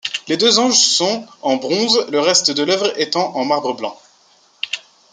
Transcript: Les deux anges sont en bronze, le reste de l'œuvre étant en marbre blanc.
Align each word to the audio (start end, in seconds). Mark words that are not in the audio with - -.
Les 0.27 0.35
deux 0.35 0.57
anges 0.57 0.79
sont 0.79 1.27
en 1.43 1.57
bronze, 1.57 2.07
le 2.09 2.19
reste 2.19 2.49
de 2.49 2.63
l'œuvre 2.63 2.91
étant 2.99 3.35
en 3.37 3.45
marbre 3.45 3.75
blanc. 3.75 3.95